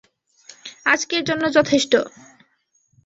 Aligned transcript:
আজকের 0.85 1.21
জন্য 1.23 1.43
যথেষ্ট। 1.53 1.93